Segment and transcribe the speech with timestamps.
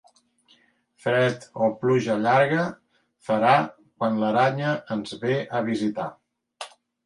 [1.03, 2.65] Fred o pluja llarga
[3.29, 3.53] farà
[3.83, 6.13] quan l'aranya ens ve a visitar.